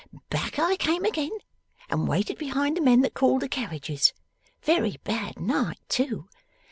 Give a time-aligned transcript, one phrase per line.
[0.31, 1.29] Back I came again,
[1.87, 4.13] and waited behind the men that called the carriages.
[4.63, 6.27] Very bad night too.